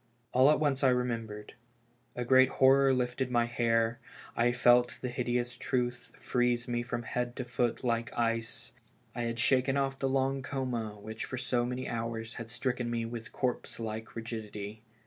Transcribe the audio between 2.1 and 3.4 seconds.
A great horror lifted